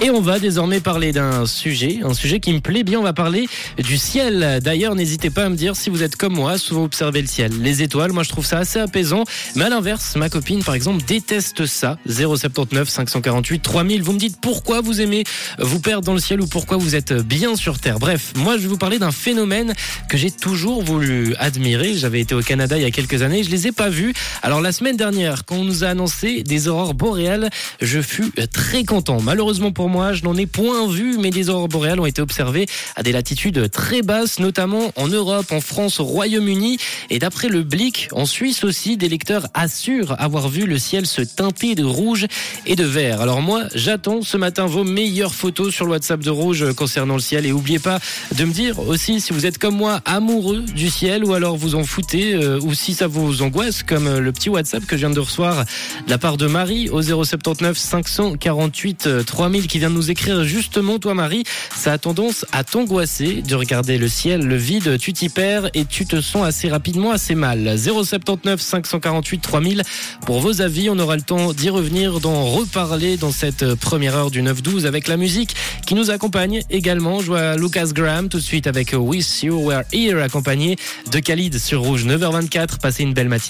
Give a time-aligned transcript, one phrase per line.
[0.00, 3.00] Et on va désormais parler d'un sujet, un sujet qui me plaît bien.
[3.00, 3.48] On va parler
[3.78, 4.60] du ciel.
[4.62, 7.50] D'ailleurs, n'hésitez pas à me dire si vous êtes comme moi, souvent observez le ciel.
[7.60, 9.24] Les étoiles, moi je trouve ça assez apaisant.
[9.56, 11.98] Mais à l'inverse, ma copine par exemple déteste ça.
[12.08, 14.02] 079 548 3000.
[14.04, 15.24] Vous me dites pourquoi vous aimez
[15.58, 17.98] vous perdre dans le ciel ou pourquoi vous êtes bien sur Terre.
[17.98, 19.74] Bref, moi je vais vous parler d'un phénomène
[20.08, 21.94] que j'ai toujours voulu admirer.
[21.94, 24.14] J'avais été au Canada il y a quelques années, je les ai pas vus.
[24.44, 28.84] Alors la semaine dernière, quand on nous a annoncé des aurores boréales, je fus très
[28.84, 29.20] content.
[29.20, 32.66] Malheureusement pour moi, je n'en ai point vu, mais des aurores boréales ont été observées
[32.96, 36.78] à des latitudes très basses, notamment en Europe, en France, au Royaume-Uni.
[37.10, 41.22] Et d'après le Blick, en Suisse aussi, des lecteurs assurent avoir vu le ciel se
[41.22, 42.26] teinter de rouge
[42.66, 43.20] et de vert.
[43.20, 47.20] Alors moi, j'attends ce matin vos meilleures photos sur le WhatsApp de Rouge concernant le
[47.20, 47.46] ciel.
[47.46, 47.98] Et n'oubliez pas
[48.36, 51.74] de me dire aussi si vous êtes comme moi amoureux du ciel ou alors vous
[51.74, 55.00] en foutez euh, ou si ça vous angoisse comme euh, le petit WhatsApp que je
[55.00, 59.94] viens de recevoir de la part de Marie au 079 548 3000 qui vient de
[59.94, 64.56] nous écrire justement, toi Marie, ça a tendance à t'angoisser de regarder le ciel, le
[64.56, 67.78] vide, tu t'y perds et tu te sens assez rapidement assez mal.
[67.78, 69.82] 079 548 3000
[70.26, 74.30] pour vos avis, on aura le temps d'y revenir, d'en reparler dans cette première heure
[74.30, 75.54] du 9-12 avec la musique
[75.86, 77.20] qui nous accompagne également.
[77.20, 80.76] Je vois Lucas Graham tout de suite avec With You We're Here accompagné
[81.10, 82.78] de Khalid sur Rouge 9h24.
[82.80, 83.46] Passez une belle matinée.